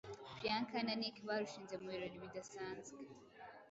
Priyanka 0.35 0.77
na 0.85 0.93
Nick 0.99 1.15
barushinze 1.27 1.75
mu 1.81 1.87
birori 1.93 2.17
bidasanzwe 2.23 2.99